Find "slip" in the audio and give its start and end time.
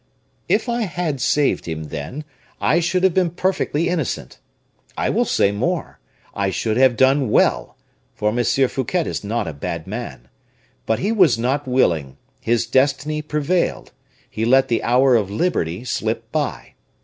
15.85-16.31